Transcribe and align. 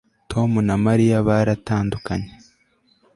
Tom 0.31 0.51
na 0.67 0.75
Mariya 0.85 1.17
baratandukanye 1.27 2.31